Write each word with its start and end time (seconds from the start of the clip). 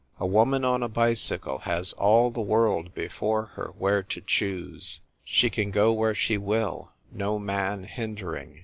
A 0.19 0.25
woman 0.25 0.65
on 0.65 0.81
a 0.81 0.87
bicycle 0.87 1.59
has 1.59 1.93
all 1.93 2.31
the 2.31 2.41
world 2.41 2.95
before 2.95 3.43
her 3.53 3.71
where 3.77 4.01
to 4.01 4.19
choose; 4.21 5.01
she 5.23 5.47
can 5.51 5.69
go 5.69 5.93
where 5.93 6.15
she 6.15 6.39
will, 6.39 6.89
no 7.11 7.37
man 7.37 7.83
hindering. 7.83 8.59